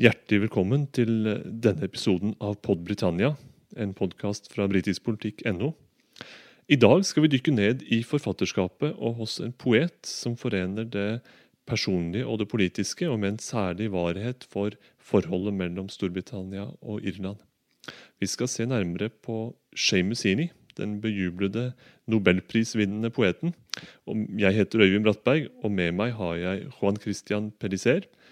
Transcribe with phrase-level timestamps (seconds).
[0.00, 3.34] Hjertelig velkommen til denne episoden av Pod Britannia,
[3.76, 5.74] en podkast fra britiskpolitikk.no.
[6.72, 11.20] I dag skal vi dykke ned i forfatterskapet og hos en poet som forener det
[11.68, 17.36] personlige og det politiske, og med en særlig varighet for forholdet mellom Storbritannia og Irland.
[18.16, 20.48] Vi skal se nærmere på Seamus Heaney,
[20.80, 21.74] den bejublede
[22.08, 23.52] nobelprisvinnende poeten.
[24.40, 28.08] Jeg heter Øyvind Brattberg, og med meg har jeg Juan Christian Pellicer,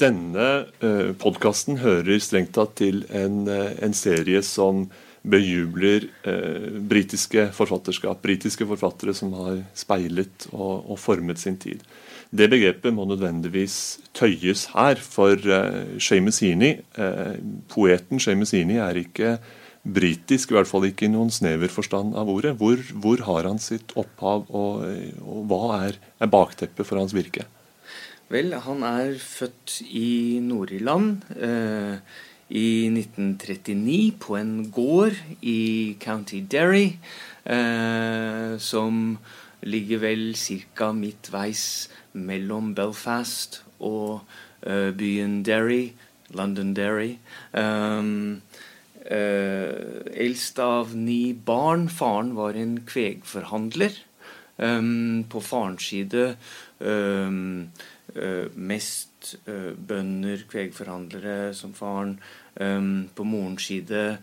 [0.00, 0.48] denne
[0.82, 4.86] uh, podkasten hører strengt tatt til en, eh, en serie som
[5.22, 8.22] bejubler eh, britiske forfatterskap.
[8.22, 11.84] Britiske forfattere som har speilet og, og, formet sin tid.
[12.30, 17.36] Det begrepet må nødvendigvis tøyes her, for eh, Seamus Heaney, eh,
[17.72, 19.36] poeten Seamus Heaney er ikke
[19.80, 22.56] britisk, i hvert fall ikke i noen snever forstand av ordet.
[22.60, 24.84] Hvor, hvor har han sitt opphav, og,
[25.24, 27.48] og hva er, er bakteppet for hans virke?
[28.30, 31.96] Vel, han er født i Nord-Irland eh,
[32.54, 36.92] i 1939 på en gård i County Derry,
[37.42, 39.18] eh, som
[39.66, 40.92] ligger vel ca.
[40.94, 41.64] midtveis
[42.14, 44.22] mellom Belfast og
[44.62, 45.90] eh, byen Derry,
[46.30, 47.16] London Derry.
[47.50, 48.42] Um,
[49.10, 51.88] eldst av ni barn.
[51.90, 53.96] Faren var en kvegforhandler.
[54.60, 56.34] Um, på farens side
[56.84, 57.72] um,
[58.54, 62.20] mest uh, bønder, kvegforhandlere, som faren.
[62.60, 64.18] Um, på morens side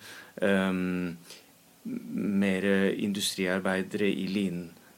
[1.87, 2.63] mer
[2.99, 4.27] industriarbeidere i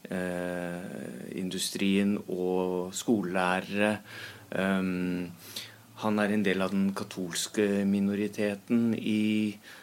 [0.10, 3.98] linindustrien og skolelærere.
[6.00, 9.79] Han er en del av den katolske minoriteten i uh,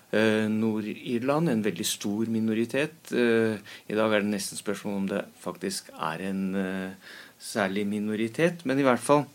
[0.52, 1.50] Nord-Irland.
[1.50, 3.12] En veldig stor minoritet.
[3.12, 3.56] Uh,
[3.88, 8.64] I dag er det nesten spørsmål om det faktisk er en uh, særlig minoritet.
[8.64, 9.26] Men i hvert fall,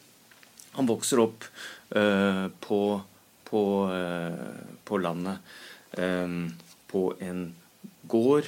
[0.77, 1.43] han vokser opp
[1.91, 2.83] på,
[3.43, 3.61] på,
[4.87, 5.41] på, landet.
[6.87, 7.41] på en
[8.07, 8.47] gård.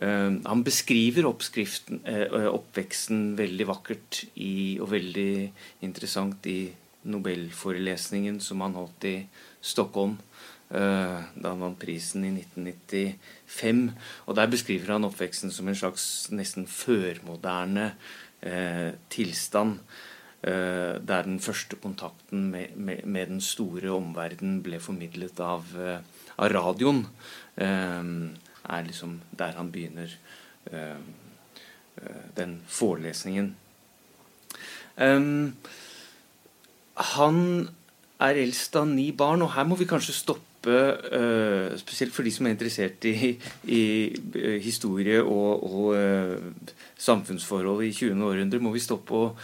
[0.00, 5.52] han beskriver oppveksten veldig vakkert i, og veldig
[5.84, 6.72] interessant i
[7.12, 9.14] nobelforelesningen som han holdt i
[9.60, 10.16] Stockholm
[10.70, 13.80] da han vant prisen i 1995.
[14.26, 17.94] Og Der beskriver han oppveksten som en slags nesten førmoderne
[18.42, 19.80] eh, tilstand.
[20.42, 25.66] Eh, der den første kontakten med, med, med den store omverdenen ble formidlet av,
[26.38, 27.06] av radioen.
[27.56, 30.08] er liksom der han begynner
[32.36, 33.56] den forelesningen.
[35.00, 35.56] Um,
[36.94, 37.68] han
[38.20, 42.30] er eldst av ni barn, og her må vi kanskje stoppe Uh, spesielt for de
[42.34, 43.30] som er interessert i,
[43.64, 48.20] i uh, historie og, og uh, samfunnsforhold i 20.
[48.28, 49.38] århundre, må vi stoppe og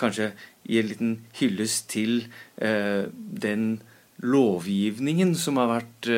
[0.00, 0.32] kanskje
[0.66, 2.24] gi en liten hyllest til
[2.58, 3.68] den
[4.18, 6.08] lovgivningen som har vært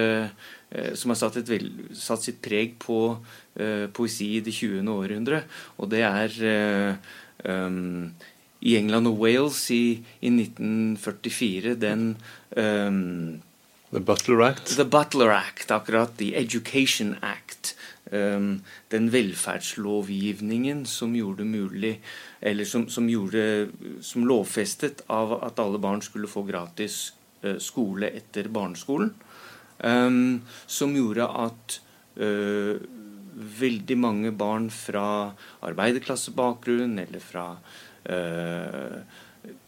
[0.97, 2.97] som har satt, vel, satt, sitt preg på
[3.93, 4.89] poesi i det 20.
[4.89, 5.43] århundre.
[5.83, 6.97] Og det er
[7.45, 8.09] um,
[8.65, 12.15] i England og Wales i, i 1944 den
[12.57, 13.43] um,
[13.91, 14.77] The Butler Act.
[14.77, 16.17] The Butler Act, akkurat.
[16.17, 17.77] The Education Act.
[18.11, 22.01] Um, den velferdslovgivningen som gjorde mulig
[22.41, 23.69] Eller som, som, gjorde,
[24.03, 27.13] som lovfestet av at alle barn skulle få gratis
[27.45, 29.13] uh, skole etter barneskolen.
[29.79, 31.81] Um, som gjorde at
[32.19, 32.79] uh,
[33.61, 35.33] veldig mange barn fra
[35.67, 37.47] arbeiderklassebakgrunn eller fra
[38.07, 39.03] uh,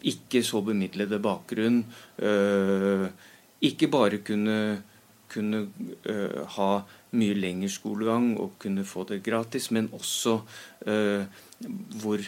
[0.05, 1.79] ikke så bemidlede bakgrunn
[2.21, 3.05] eh,
[3.63, 4.57] ikke bare kunne,
[5.31, 5.65] kunne
[6.09, 6.69] uh, ha
[7.13, 10.39] mye lengre skolegang og kunne få det gratis, men også
[12.01, 12.23] hvor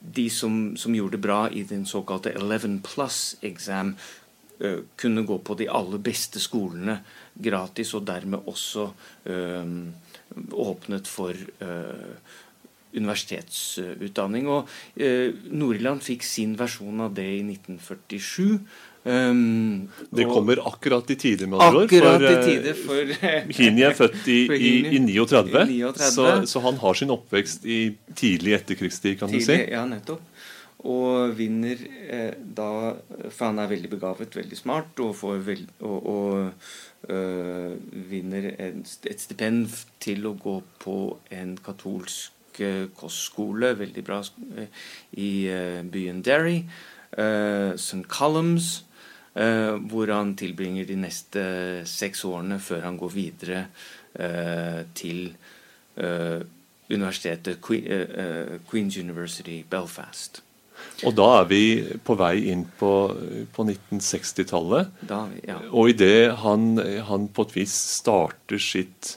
[0.00, 3.92] de som, som, gjorde det bra i den såkalte 11 plus-exam,
[4.96, 6.98] kunne gå på de aller beste skolene
[7.36, 8.88] gratis, og dermed også
[10.64, 11.36] åpnet for
[12.96, 14.48] universitetsutdanning.
[14.50, 14.68] Og
[15.52, 18.58] Nord-Irland fikk sin versjon av det i 1947.
[19.04, 21.88] Um, det kommer akkurat i tide, med andre ord.
[21.88, 23.12] For, i eh, tide for
[23.56, 26.10] Hini er født i, i, i 39, 39.
[26.12, 27.78] Så, så, han har sin oppvekst i
[28.12, 29.56] tidlig etterkrigstid, kan tidlig, du si.
[29.72, 30.26] Ja, nettopp.
[30.90, 32.68] og vinner eh, da
[33.30, 37.72] For han er veldig begavet, veldig smart, og, får veld, og, og øh,
[38.12, 40.98] vinner en, et stipend til å gå på
[41.40, 44.20] en katolsk øh, kostskole, veldig bra,
[45.16, 45.32] i
[45.88, 46.62] byen Derry,
[47.10, 48.04] St.
[48.06, 48.84] Columns,
[49.30, 51.42] hvor han tilbringer de neste
[51.86, 53.60] seks årene før han går videre
[54.98, 55.20] til
[56.90, 60.42] universitetet Queen's University Belfast.
[61.06, 61.62] Og da er vi
[62.04, 62.92] på vei inn på,
[63.54, 64.84] på 1960-tallet.
[65.08, 65.56] Ja.
[65.70, 66.60] Og idet han,
[67.08, 69.16] han på et vis starter sitt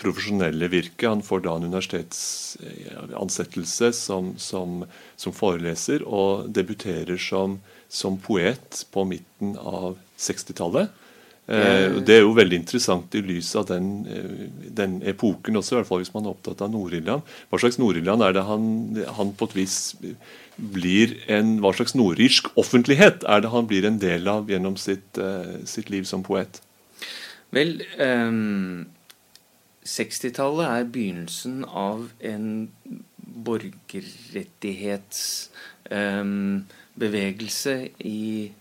[0.00, 4.84] profesjonelle virke Han får da en universitetsansettelse som, som,
[5.16, 7.60] som foreleser og debuterer som,
[7.94, 10.90] som poet på midten av 60-tallet.
[11.44, 15.78] Eh, det er jo veldig interessant i lys av den, eh, den, epoken også, i
[15.78, 17.26] hvert fall hvis man er opptatt av Nord-Irland.
[17.50, 18.64] Hva slags Nord-Irland er det han,
[19.18, 19.76] han, på et vis
[20.54, 25.18] blir en Hva slags nordirsk offentlighet er det han blir en del av gjennom sitt,
[25.18, 26.60] uh, sitt liv som poet?
[27.54, 28.86] Vel, um,
[29.84, 32.46] 60-tallet er begynnelsen av en
[33.44, 35.50] borgerrettighets...
[35.90, 36.64] um,
[38.00, 38.52] i,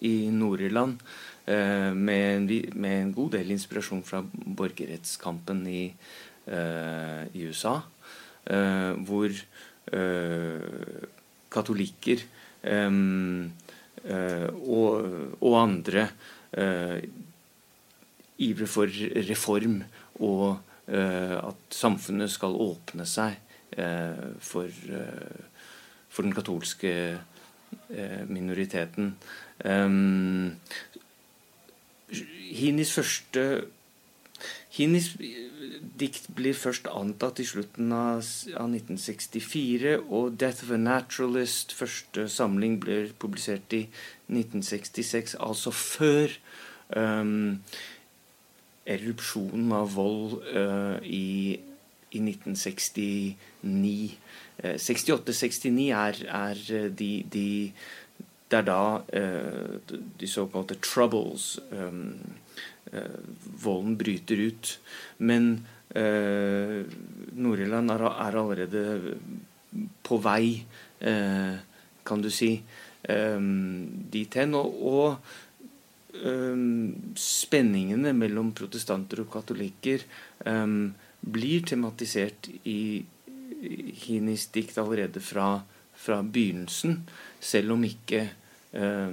[0.00, 1.00] i Nord-Irland.
[1.42, 5.88] Uh, med, med, en god del inspirasjon fra borgerrettskampen i,
[6.46, 7.80] uh, i USA.
[8.46, 9.34] Uh, hvor
[11.52, 12.22] katolikker
[14.62, 15.00] og,
[15.42, 16.04] og, andre
[18.38, 18.86] ivrer for
[19.26, 19.80] reform
[20.22, 23.34] og at samfunnet skal åpne seg
[24.46, 24.70] for,
[26.08, 26.94] for den katolske
[28.28, 29.14] minoriteten.
[29.64, 30.56] Um,
[32.52, 33.64] Hinis første
[34.72, 35.10] Hinis
[36.00, 42.80] dikt blir først antatt i slutten av 1964, og 'Death of a Naturalist', første samling,
[42.80, 43.82] blir publisert i
[44.32, 46.32] 1966, altså før
[46.96, 47.60] um,
[48.86, 51.60] erupsjonen av vold uh, i,
[52.10, 54.16] i, 1969.
[54.60, 56.62] Uh, 68-69 er, er
[56.92, 57.46] de, de
[58.52, 61.60] det er da uh, de såkalte 'troubles'
[63.62, 64.72] volden bryter ut.
[65.24, 65.66] Men
[65.96, 66.84] uh,
[67.32, 69.14] Nord-Irland er, er, allerede
[70.04, 70.66] på vei,
[72.04, 72.50] kan du si,
[73.08, 74.52] um, dit hen.
[74.54, 75.16] Og, og
[76.26, 80.04] um, spenningene mellom protestanter og katolikker
[81.22, 83.02] blir tematisert i
[83.62, 85.54] Hinis dikt allerede fra,
[85.94, 87.02] fra begynnelsen,
[87.40, 88.26] selv om ikke
[88.72, 89.12] Eh,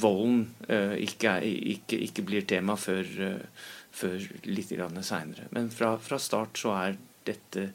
[0.00, 4.72] volden eh, ikke, er, ikke, ikke, blir tema før, eh, før litt
[5.06, 5.46] seinere.
[5.54, 7.70] Men fra, fra, start så er dette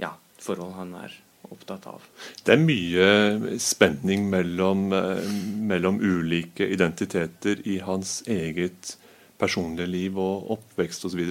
[0.00, 1.16] ja, forhold han er
[1.50, 2.04] opptatt av.
[2.44, 4.88] Det er mye spenning mellom,
[5.66, 8.94] mellom ulike identiteter i hans eget
[9.40, 11.22] personlige liv og oppvekst osv.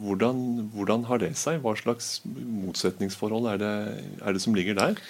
[0.00, 0.42] Hvordan,
[0.74, 1.60] hvordan har det seg?
[1.64, 3.74] Hva slags motsetningsforhold er det,
[4.22, 5.00] er det som ligger der?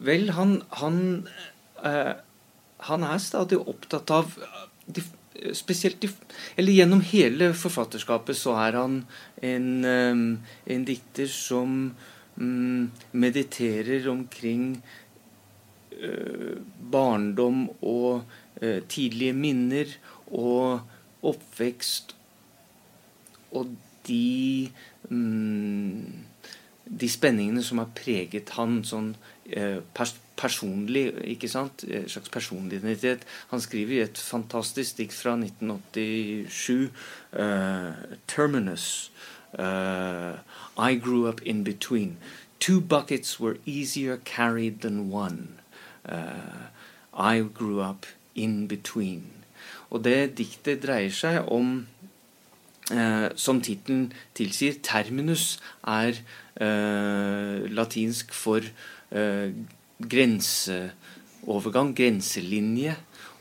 [0.00, 1.00] Vel, han, han
[1.84, 2.14] eh,
[2.88, 4.36] han er stadig opptatt av
[4.86, 5.04] de,
[5.56, 6.10] Spesielt de,
[6.58, 8.96] eller gjennom hele forfatterskapet så er han
[9.46, 10.24] en, um,
[10.68, 11.94] en dikter som
[12.34, 14.74] mm, mediterer omkring
[15.96, 16.58] eh,
[16.92, 18.26] barndom og
[18.60, 19.94] eh, tidlige minner
[20.28, 20.82] og
[21.26, 22.14] oppvekst
[23.50, 24.70] og de
[25.08, 26.26] mm,
[27.00, 29.12] de spenningene som har preget han sånn
[29.56, 31.84] uh, pers personlig, ikke sant?
[31.84, 33.26] En slags personlig identitet.
[33.50, 36.88] Han skriver i et fantastisk dikt fra 1987,
[37.34, 39.10] uh, eh, 'Terminus'.
[39.58, 40.38] Uh,
[40.78, 42.16] I grew up in between.
[42.60, 45.58] Two buckets were easier carried than one.
[46.08, 46.68] Uh,
[47.12, 49.39] I grew up in between.
[49.90, 51.80] Og det diktet dreier seg om
[52.90, 56.16] Eh, som tittelen tilsier, terminus er
[56.58, 58.64] eh, latinsk for
[59.14, 59.52] eh,
[60.02, 62.96] grenseovergang, grenselinje.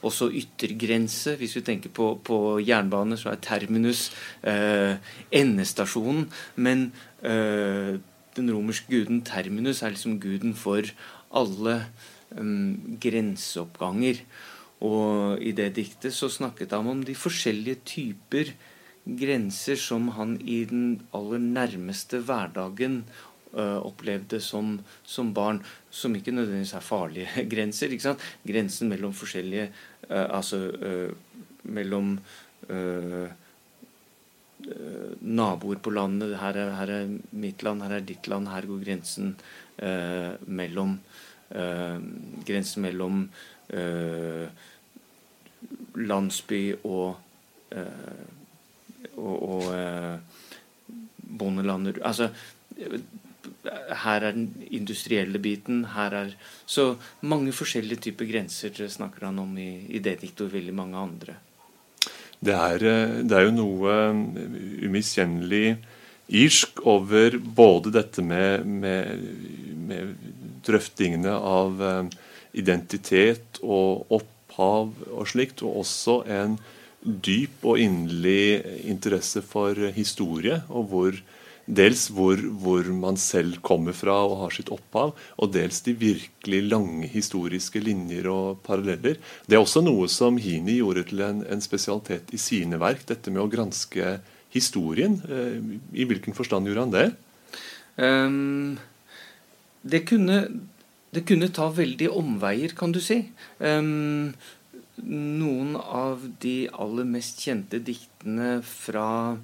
[0.05, 1.33] Også yttergrense.
[1.41, 4.11] Hvis vi tenker på, på jernbane, så er terminus
[4.45, 5.01] eh,
[5.33, 6.29] endestasjonen.
[6.55, 6.91] Men
[7.25, 7.97] eh,
[8.37, 10.85] den romerske guden terminus er liksom guden for
[11.35, 11.81] alle
[12.37, 14.21] um, grenseoppganger.
[14.85, 18.53] Og i det diktet så snakket han om de forskjellige typer
[19.19, 23.01] grenser som han i den aller nærmeste hverdagen
[23.55, 25.59] uh, opplevde som, som, barn,
[25.89, 27.91] som ikke nødvendigvis er farlige grenser.
[27.91, 28.25] ikke sant?
[28.47, 29.69] Grensen mellom forskjellige
[30.09, 32.17] uh, Altså uh, mellom
[35.19, 36.35] naboer på landet.
[36.37, 38.49] Her er, her er, mitt land, her er ditt land.
[38.51, 39.31] Her går grensen
[40.45, 40.97] mellom
[41.49, 41.97] eh,
[42.45, 43.45] grensen mellom eh,
[45.99, 47.17] landsby og
[47.71, 48.27] eh,
[49.19, 50.19] og, og eh,
[51.39, 52.31] bondelandet Altså
[54.03, 55.83] her er den industrielle biten.
[55.95, 56.33] her er
[56.65, 60.97] Så mange forskjellige typer grenser snakker han om i, i det diktet og veldig mange
[60.97, 61.35] andre.
[62.39, 63.95] Det er, eh, det er jo noe
[64.87, 65.77] umiskjennelig
[66.29, 69.23] irsk over både dette med, med,
[69.89, 70.13] med
[70.63, 72.03] drøftingene av eh,
[72.57, 76.57] identitet og opphav og slikt, og også en
[77.03, 81.21] dyp og inderlig interesse for historie, og hvor
[81.69, 86.63] Dels hvor, hvor, man selv kommer fra og har sitt opphav, og dels de virkelig
[86.65, 89.19] lange historiske linjer og paralleller.
[89.45, 93.29] Det er også noe som Hini gjorde til en, en spesialitet i sine verk, dette
[93.29, 94.15] med å granske
[94.55, 95.19] historien.
[95.29, 95.59] Eh,
[95.93, 97.07] I hvilken forstand gjorde han det?
[98.01, 98.79] Um,
[99.85, 100.41] det, kunne,
[101.15, 103.23] det kunne ta veldig omveier, kan du si.
[103.57, 104.33] Um,
[105.03, 109.37] noen av de aller mest kjente diktene fra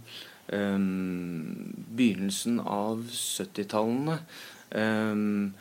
[0.51, 4.19] um, begynnelsen av 70-tallene
[4.75, 5.53] um,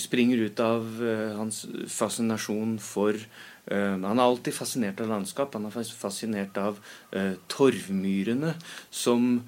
[0.00, 5.54] springer ut av uh, hans fascinasjon for uh, Han er alltid fascinert av landskap.
[5.54, 6.80] Han er fascinert av
[7.14, 8.56] uh, torvmyrene
[8.90, 9.42] som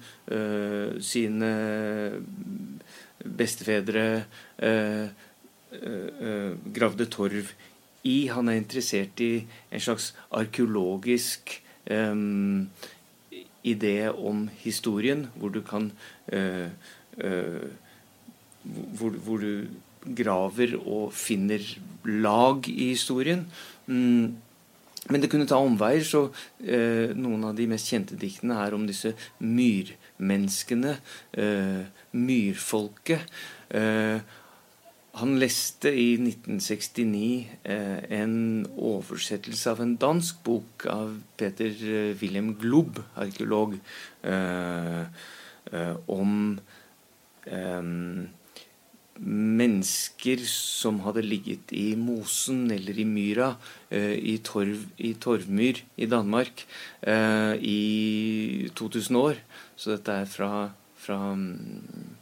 [1.05, 1.49] sine
[3.37, 4.05] bestefedre
[6.75, 7.51] gravde torv
[8.05, 8.27] i.
[8.31, 11.55] Han er interessert i en slags arkeologisk
[11.91, 12.69] um,
[13.65, 15.91] idé om historien, hvor du kan
[16.33, 16.67] uh,
[17.23, 17.65] uh,
[18.65, 19.67] hvor, hvor, du
[20.15, 21.61] graver og finner
[22.05, 23.45] lag i historien.
[23.87, 24.35] Mm.
[25.09, 26.23] Men det kunne ta omveier, så
[26.65, 30.95] eh, noen av de mest kjente diktene er om disse myrmenneskene,
[31.37, 31.83] eh,
[32.17, 33.27] myrfolket.
[33.69, 34.17] Eh,
[35.15, 42.55] han leste i 1969 eh, en oversettelse av en dansk bok av Peter eh, Wilhelm
[42.59, 43.77] Glob, arkeolog,
[44.27, 45.05] eh,
[45.71, 46.59] eh om
[47.47, 47.85] eh,
[49.15, 53.53] mennesker som hadde ligget i mosen eller i myra
[53.89, 56.65] eh, i, torv, i, torvmyr i Danmark
[57.07, 59.39] i 2000 år.
[59.79, 60.51] Så dette er fra,
[60.99, 62.14] fra mm,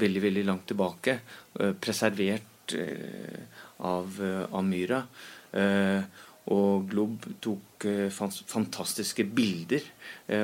[0.00, 1.18] veldig veldig langt tilbake.
[1.60, 3.40] Eh, preservert eh,
[3.86, 5.02] av, eh, av myra.
[6.50, 9.84] Og Glob tok fantastiske bilder.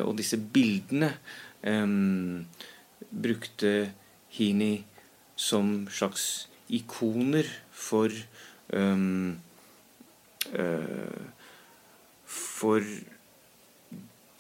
[0.07, 1.11] Og disse bildene
[3.11, 3.73] brukte
[4.37, 4.85] Hini
[5.35, 8.15] som slags ikoner for
[12.25, 12.87] For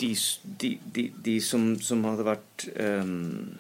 [0.01, 0.15] de,
[0.63, 3.59] de, de, de som, som, hadde vært um,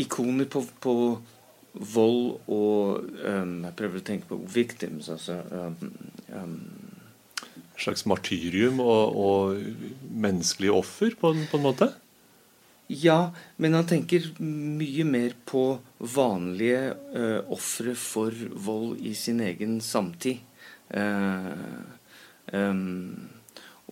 [0.00, 0.94] ikoner på, på
[1.72, 5.08] vold og um, Jeg prøver å tenke på victims.
[5.12, 5.76] altså um,
[6.34, 6.56] um,
[7.80, 11.90] slags martyrium og, og menneskelige offer, på, på, en måte?
[12.90, 15.64] Ja, men han tenker mye mer på
[16.02, 20.42] vanlige uh, ofre for vold i sin egen samtid.
[20.90, 21.54] Uh,
[22.52, 23.30] um,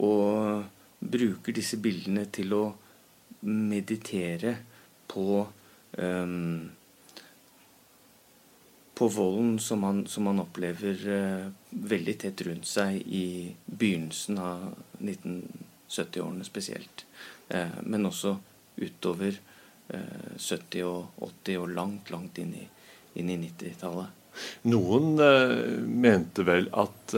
[0.03, 0.67] og
[0.99, 2.65] bruker disse bildene til å
[3.47, 4.57] meditere
[5.09, 5.47] på
[5.99, 6.71] um,
[8.95, 14.65] på volden som han, som han opplever uh, veldig tett rundt seg i begynnelsen av
[14.99, 17.05] 1970-årene spesielt.
[17.55, 18.37] Uh, men også
[18.79, 22.65] utover uh, eh, 70- og 80- og langt, langt inn i,
[23.19, 24.15] i 90-tallet.
[24.71, 25.17] Noen
[25.99, 27.15] mente vel at,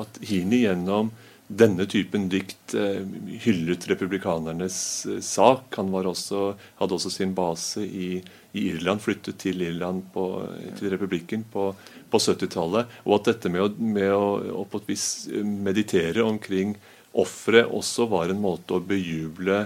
[0.00, 1.10] at Hini gjennom
[1.46, 3.04] denne typen dikt eh,
[3.44, 5.70] hyllet republikanernes eh, sak.
[5.78, 8.08] Han også, hadde også sin base i,
[8.52, 10.26] i, Irland, flyttet til Irland på,
[10.78, 11.70] til republikken på,
[12.10, 12.98] på 70-tallet.
[13.06, 16.74] Og at dette med å, med å, å meditere omkring
[17.16, 19.64] offeret også var en måte å bejuble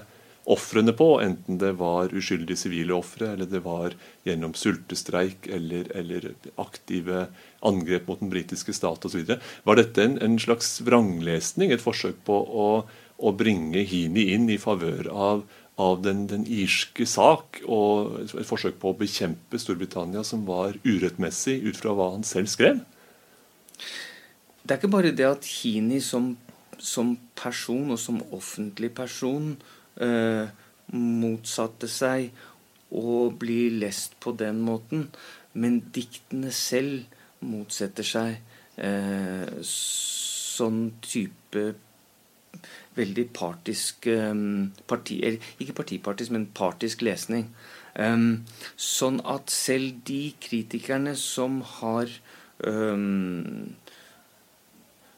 [0.51, 3.95] ofrene på, enten det var uskyldige sivile ofre, eller det var
[4.27, 6.31] gjennom sultestreik eller, eller
[6.61, 7.27] aktive
[7.67, 9.37] angrep mot den britiske stat osv.
[9.65, 12.69] Var dette en, en, slags vranglesning, et forsøk på å,
[13.19, 15.43] å bringe Hini inn i favør av,
[15.81, 21.61] av den, den, irske sak, og et forsøk på å bekjempe Storbritannia, som var urettmessig
[21.69, 22.83] ut fra hva han selv skrev?
[24.63, 26.35] Det er ikke bare det at Hini som,
[26.79, 29.55] som person og som offentlig person
[30.03, 30.51] eh,
[30.97, 32.31] motsatte seg
[32.91, 35.09] å bli lest på den måten.
[35.53, 37.07] Men diktene selv
[37.45, 38.41] motsetter seg
[38.77, 41.71] eh, sånn type
[42.99, 44.35] veldig partisk eh,
[44.91, 45.21] parti,
[45.63, 47.49] Ikke partipartisk, men partisk lesning.
[47.99, 48.45] Um,
[48.79, 52.07] sånn at selv de kritikerne som har
[52.63, 53.75] um,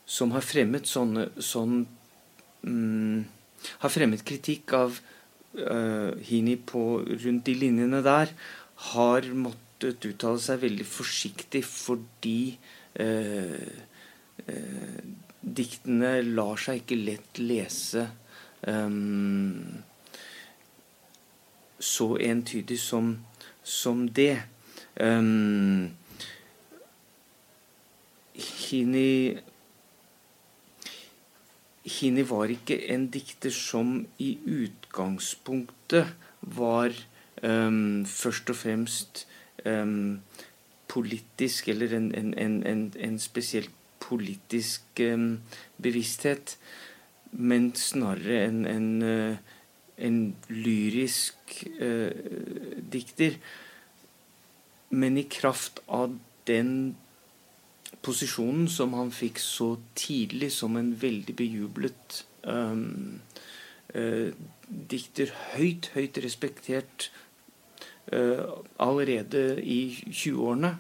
[0.08, 1.84] Som har fremmet sånne sånn,
[2.64, 3.24] um,
[3.82, 4.98] Har fremmet kritikk av
[5.58, 8.32] uh, Hini på, rundt de linjene der,
[8.92, 12.54] har måttet uttale seg veldig forsiktig fordi
[13.00, 13.70] uh,
[14.48, 14.98] uh,
[15.42, 18.06] diktene lar seg ikke lett lese
[18.66, 19.82] um,
[21.82, 23.16] så entydig som,
[23.62, 24.36] som det.
[25.02, 25.90] Um,
[28.34, 29.38] Hini
[31.82, 36.12] Hini var ikke en dikter som i utgangspunktet
[36.54, 36.94] var
[37.42, 39.24] um, først og fremst
[39.66, 40.20] um,
[40.88, 43.72] politisk, eller en, en, en, en spesielt
[44.02, 45.40] politisk um,
[45.82, 46.56] bevissthet,
[47.32, 48.66] men snarere en,
[49.98, 50.18] en
[50.50, 52.14] lyrisk uh,
[52.92, 53.40] dikter.
[54.90, 56.14] Men i kraft av
[56.46, 56.94] den
[58.02, 63.20] posisjonen som han fikk så tidlig som en veldig bejublet um,
[63.94, 64.30] uh,
[64.68, 67.10] dikter, høyt, høyt respektert
[68.12, 70.74] uh, allerede i 20-årene,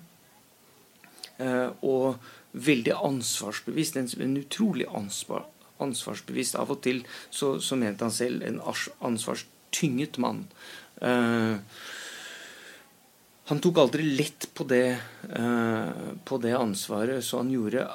[1.40, 2.18] uh, og
[2.52, 5.46] veldig ansvarsbevisst, en, en utrolig ansvar,
[5.82, 6.58] ansvarsbevisst.
[6.60, 8.60] Av og til så, så mente han selv en
[9.00, 10.46] ansvarstynget mann.
[11.00, 11.62] Uh,
[13.50, 14.98] han tok aldri lett på det,
[15.36, 17.88] uh, på det ansvaret, så han gjorde,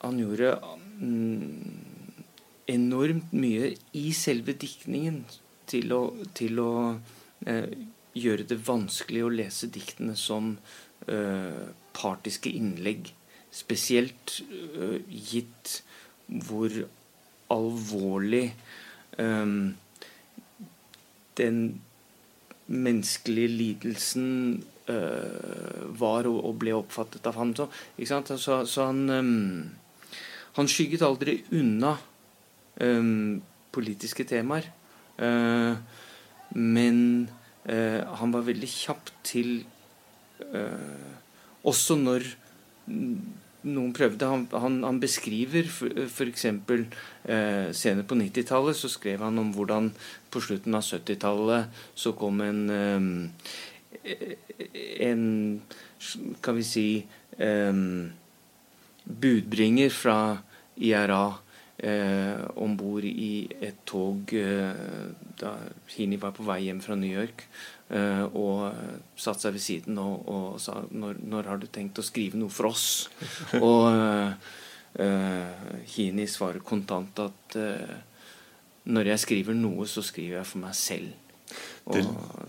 [0.00, 0.54] han gjorde
[1.02, 1.76] um,
[2.66, 5.20] enormt mye i selve diktningen
[5.68, 6.00] til å,
[6.36, 7.68] til å uh,
[8.16, 10.56] gjøre det vanskelig å lese diktene som
[11.94, 13.12] partiske innlegg.
[13.54, 14.38] Spesielt
[15.06, 15.74] gitt
[16.48, 16.72] hvor
[17.52, 18.48] alvorlig
[19.20, 19.76] um,
[21.38, 21.60] den
[22.66, 24.28] menneskelige lidelsen
[24.90, 27.54] uh, var og, og, ble oppfattet av ham.
[27.56, 27.68] Så,
[28.36, 29.70] så, så han, um,
[30.58, 31.96] han skygget aldri unna
[32.82, 33.40] um,
[33.74, 34.68] politiske temaer.
[35.20, 35.78] Uh,
[36.56, 36.98] men
[37.68, 39.58] uh, han var veldig kjapp til
[41.66, 42.26] Også når
[43.66, 44.28] noen prøvde.
[44.30, 46.44] Han, han, han beskriver f.eks.
[46.46, 49.90] Eh, senere på 90-tallet så skrev han om hvordan
[50.32, 53.10] på slutten av 70-tallet så kom en eh,
[55.00, 55.60] en
[56.40, 56.88] kan vi si
[57.38, 57.80] eh,
[59.04, 60.18] budbringer fra
[60.76, 61.24] IRA
[61.78, 65.10] eh, om bord i et tog eh,
[65.40, 65.54] da
[65.92, 67.46] Hini var på vei hjem fra New York.
[67.88, 68.72] eh, og
[69.16, 72.50] satte seg ved siden og, og sa når, når, har du tenkt å skrive noe
[72.50, 73.08] for oss?'
[73.60, 74.32] og uh,
[75.92, 77.56] Hini svarer kontant at
[78.86, 81.12] når jeg skriver noe, så skriver jeg for meg selv.
[81.86, 82.04] Og det...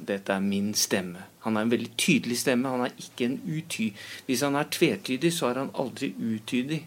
[0.08, 1.26] dette er min stemme.
[1.44, 2.70] Han er en veldig tydelig stemme.
[2.70, 3.90] Han er ikke en uty...
[4.26, 6.84] Hvis han er tvetydig, så er han aldri utydig.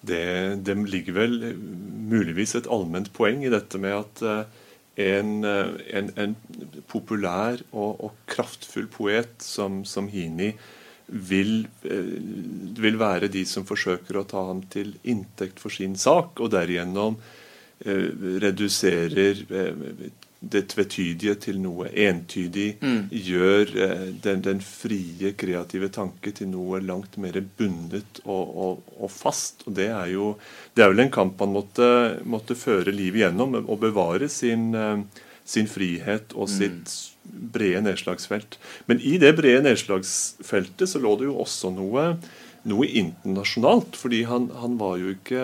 [0.00, 0.24] Det,
[0.64, 1.34] det ligger vel
[2.10, 4.22] muligvis et allment poeng i dette med at
[5.00, 6.36] en, eh, en, en
[6.90, 10.52] populær og, og, kraftfull poet som, som Hini
[11.06, 12.16] vil, eh,
[12.80, 17.18] vil, være de som forsøker å ta ham til inntekt for sin sak, og derigjennom
[17.84, 18.08] eh,
[18.44, 19.86] reduserer eh,
[20.40, 22.78] det tvetydige til noe entydig.
[22.80, 23.00] Mm.
[23.12, 29.12] Gjør eh, den, den, frie, kreative tanke til noe langt mer bundet og, og, og
[29.12, 29.66] fast.
[29.68, 30.32] Og det er jo
[30.74, 31.90] det er vel en kamp man måtte,
[32.24, 33.58] måtte føre livet gjennom.
[33.60, 36.56] Å bevare sin, eh, sin frihet og mm.
[36.56, 36.96] sitt
[37.30, 38.56] brede nedslagsfelt.
[38.88, 42.14] Men i det brede nedslagsfeltet så lå det jo også noe
[42.68, 43.96] noe internasjonalt.
[43.96, 45.42] fordi han, han, var jo ikke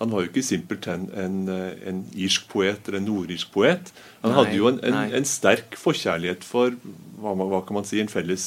[0.00, 3.92] han var jo ikke simpelthen en, en irsk poet eller en nordirsk poet.
[4.22, 6.74] Han nei, hadde jo en, en, en, sterk forkjærlighet for
[7.20, 8.46] hva, hva, kan man si, en felles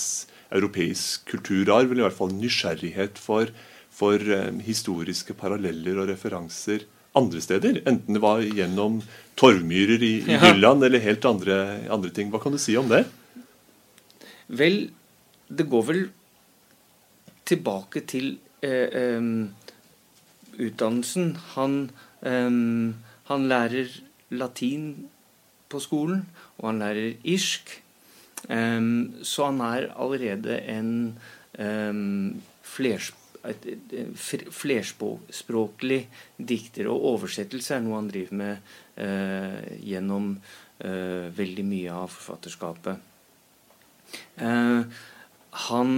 [0.54, 3.50] europeisk kulturarv, eller i hvert fall nysgjerrighet for,
[3.94, 6.86] for um, historiske paralleller og referanser
[7.18, 7.80] andre steder.
[7.90, 9.00] Enten det var gjennom
[9.40, 10.42] torvmyrer i, i ja.
[10.50, 11.58] Jylland eller helt andre,
[11.94, 12.34] andre ting.
[12.34, 13.04] Hva kan du si om det?
[14.54, 14.88] Vel,
[15.50, 16.04] det går vel
[17.46, 19.22] tilbake til eh,
[20.54, 21.34] utdannelsen.
[21.56, 21.92] Han,
[22.24, 23.90] han, lærer
[24.32, 24.86] latin
[25.70, 26.28] på skolen,
[26.62, 27.74] og han lærer irsk.
[28.44, 30.92] Så han er allerede en
[32.64, 33.12] flers,
[34.52, 36.02] flerspråklig
[36.38, 36.88] dikter.
[36.92, 42.96] Og oversettelse er noe han driver med uh, gjennom uh, veldig mye av forfatterskapet.
[44.40, 44.82] Uh,
[45.70, 45.90] han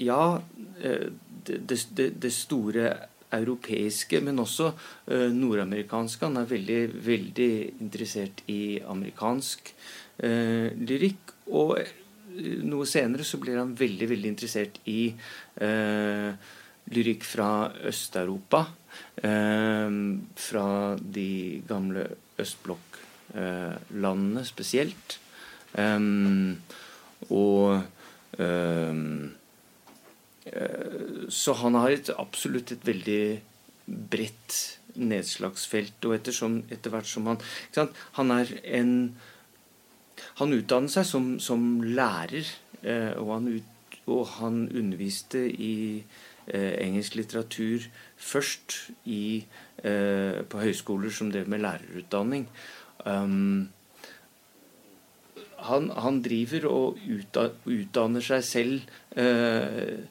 [0.00, 0.40] ja,
[0.82, 1.08] eh,
[1.46, 2.92] det, det, det, store
[3.32, 6.26] europeiske, men også uh, nordamerikanske.
[6.26, 9.70] Han er veldig, veldig interessert i amerikansk
[10.22, 11.34] eh, lyrikk.
[11.56, 11.92] Og eh,
[12.66, 15.12] noe senere så blir han veldig, veldig interessert i
[15.62, 16.30] eh,
[16.90, 17.50] lyrikk fra
[17.90, 18.60] Øst-Europa.
[19.22, 19.90] Eh,
[20.46, 20.68] fra
[21.00, 22.06] de gamle
[22.40, 25.18] østblokklandene spesielt.
[27.30, 27.82] og
[30.40, 33.24] så han har et, absolutt et veldig
[33.86, 34.56] bredt
[34.98, 36.04] nedslagsfelt.
[36.06, 37.40] Og etter hvert som han
[38.12, 39.16] Han er en
[40.36, 42.44] Han utdannet seg som, som lærer,
[42.82, 46.04] eh, og, han ut, og, han underviste i
[46.46, 49.46] eh, engelsk litteratur først i,
[49.82, 52.46] eh, på høyskoler som drev med lærerutdanning.
[53.04, 53.70] Um,
[55.56, 57.00] han, han, driver og
[57.64, 60.04] utdanner seg selv eh,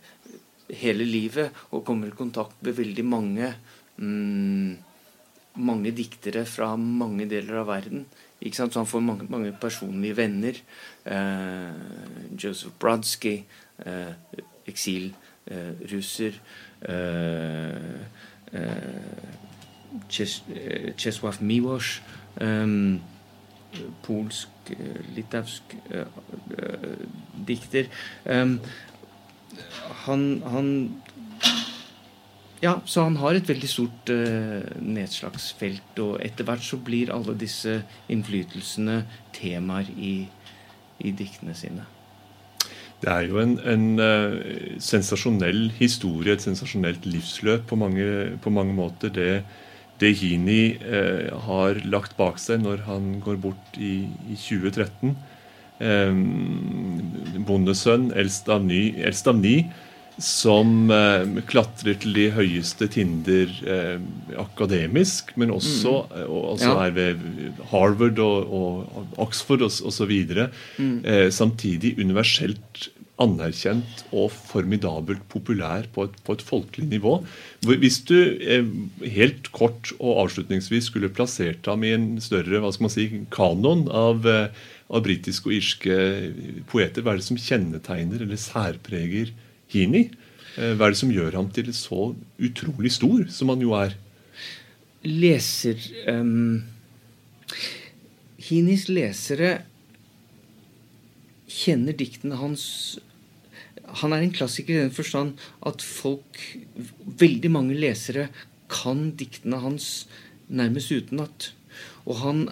[0.69, 3.53] hele livet og kommer i kontakt med veldig mange
[3.97, 4.77] mm,
[5.59, 8.05] mange diktere fra mange deler av verden.
[8.39, 10.61] Så han får mange, mange personlige venner.
[11.05, 11.73] Eh,
[12.43, 13.43] Joseph Brodsky,
[13.85, 14.13] eh,
[14.67, 16.39] eksilrusser.
[16.81, 18.01] Eh,
[18.53, 19.07] eh,
[20.97, 22.01] Czesław eh, Miłosz,
[22.37, 22.99] eh,
[24.03, 24.49] polsk,
[25.15, 25.63] litauisk
[27.47, 27.85] dikter.
[30.05, 30.67] Han, han
[32.59, 36.01] ja, så han har et veldig stort uh, nedslagsfelt.
[36.03, 37.79] Og etter hvert så blir alle disse
[38.11, 39.03] innflytelsene
[39.35, 40.27] temaer i,
[40.99, 41.87] i diktene sine.
[42.99, 48.75] Det er jo en, en uh, sensasjonell historie, et sensasjonelt livsløp på mange, på mange
[48.75, 49.13] måter.
[49.15, 49.31] Det,
[50.03, 55.15] det Hini uh, har lagt bak seg når han går bort i, i 2013.
[55.79, 59.61] Um, bondesønn, eldst av, ny, eldst av ni
[60.19, 63.97] som eh, klatrer til de høyeste tinder eh,
[64.39, 66.15] akademisk, men også, mm.
[66.19, 66.85] Eh, og, altså ja.
[66.85, 70.15] er ved Harvard og, og Oxford osv.
[70.77, 70.95] Mm.
[71.07, 72.89] Eh, samtidig universelt
[73.19, 77.17] anerkjent og formidabelt populær på et, på et folkelig nivå.
[77.67, 78.15] Hvis du
[79.03, 83.89] helt kort og avslutningsvis skulle plassert ham i en større hva skal man si, kanon
[83.91, 84.23] av,
[84.89, 85.95] av britiske og irske
[86.69, 89.33] poeter, hva er det som kjennetegner eller særpreger
[89.69, 90.07] Hini.
[90.57, 93.93] Eh, hva er det som gjør ham til så utrolig stor som han jo er?
[95.05, 96.65] Leser um,
[98.49, 99.61] Hinis lesere
[101.49, 102.63] kjenner diktene hans
[104.01, 106.37] Han er en klassiker i den forstand at folk,
[107.19, 108.27] veldig mange lesere,
[108.69, 110.05] kan diktene hans
[110.45, 111.47] nærmest utenat.
[112.05, 112.43] Og han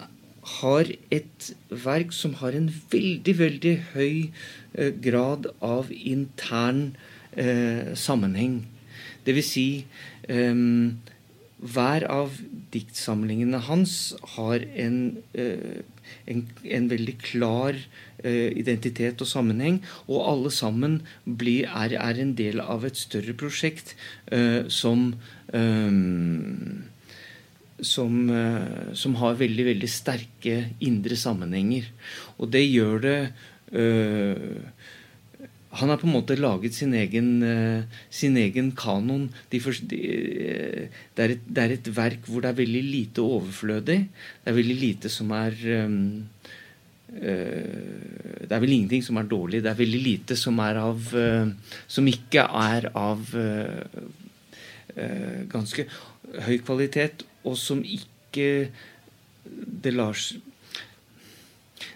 [0.48, 4.30] har et verk som har en veldig, veldig høy
[4.74, 6.96] eh, grad av intern
[7.36, 8.62] eh, sammenheng.
[9.28, 9.68] Vil si
[10.28, 10.64] eh,
[11.58, 12.36] hver av
[12.72, 15.82] diktsamlingene hans har en, eh,
[16.30, 17.74] en, en veldig klar
[18.22, 23.34] eh, identitet og sammenheng, og alle sammen blir, er, er, en del av et større
[23.38, 23.96] prosjekt
[24.30, 24.62] eh,
[27.80, 31.86] som som, som, har veldig veldig sterke indre sammenhenger.
[32.38, 33.18] Og det gjør det
[33.72, 34.58] øh,
[35.78, 39.28] han har på en måte laget sin egen, øh, sin egen kanon.
[39.52, 39.98] De første, de,
[41.14, 43.98] det, er et, det, er et, verk hvor det er veldig lite overflødig.
[44.08, 46.24] Det er veldig lite som er uh,
[47.08, 49.62] Det er vel ingenting som er dårlig.
[49.62, 51.14] Det er veldig lite som er av
[51.88, 53.32] Som ikke er av
[55.48, 55.84] ganske
[56.46, 58.68] høy kvalitet, og som ikke
[59.48, 60.16] det lar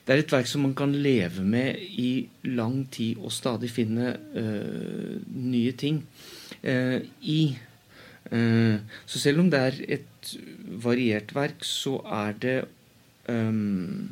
[0.03, 4.15] det er et verk som man kan leve med i lang tid og stadig finne
[4.35, 6.01] uh, nye ting
[6.67, 7.43] uh, i.
[8.33, 10.33] Uh, så selv om det er et
[10.83, 12.59] variert verk, så er det
[13.29, 14.11] um,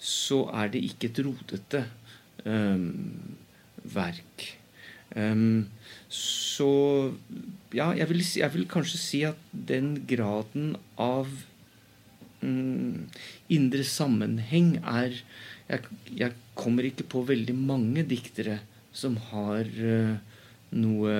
[0.00, 1.84] Så er det ikke et rotete
[2.46, 2.94] um,
[3.84, 4.59] verk.
[5.16, 5.66] Um,
[6.10, 6.70] så
[7.74, 11.30] ja, jeg vil, jeg vil kanskje si at den graden av
[12.42, 13.08] um,
[13.50, 15.16] indre sammenheng er
[15.70, 15.86] jeg,
[16.18, 18.58] jeg, kommer ikke på veldig mange diktere
[18.92, 20.18] som har uh,
[20.76, 21.16] noe,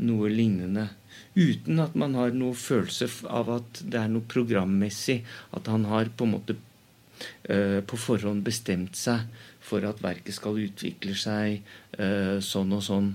[0.00, 0.86] noe lignende.
[1.34, 5.20] Uten at man har noe følelse av at det er noe programmessig.
[5.54, 9.26] At han har på en måte uh, på forhånd bestemt seg
[9.70, 11.62] for at verket skal utvikle seg
[12.00, 13.12] uh, sånn og sånn.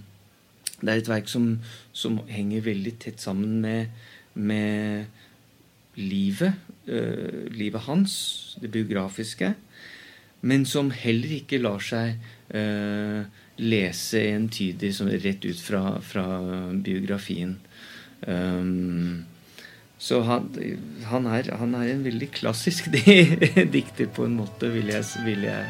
[0.79, 1.51] Det er et verk som,
[1.95, 3.91] som henger veldig tett sammen med,
[4.33, 5.11] med
[5.99, 6.55] livet
[6.89, 8.15] uh, livet hans,
[8.61, 9.53] det biografiske,
[10.45, 12.19] men som heller ikke lar seg
[12.53, 14.91] uh, lese entydig
[15.23, 16.25] rett ut fra, fra
[16.73, 17.57] biografien.
[18.27, 19.25] Um,
[19.97, 20.49] Så han,
[21.07, 22.91] han, er, han er en veldig klassisk
[23.75, 25.69] dikter på en måte, vil jeg, vil jeg